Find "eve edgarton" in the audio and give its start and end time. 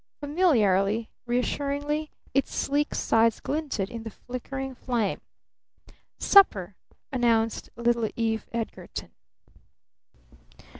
8.15-9.11